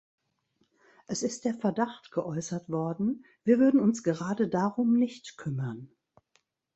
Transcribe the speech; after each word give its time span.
Es 1.05 1.21
ist 1.21 1.45
der 1.45 1.53
Verdacht 1.53 2.09
geäußert 2.09 2.69
worden, 2.71 3.23
wir 3.43 3.59
würden 3.59 3.79
uns 3.79 4.01
gerade 4.01 4.47
darum 4.49 4.93
nicht 4.97 5.37
kümmern. 5.37 5.95